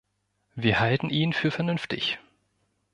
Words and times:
Wir 0.55 0.79
halten 0.79 1.11
ihn 1.11 1.31
für 1.31 1.51
vernünftig. 1.51 2.17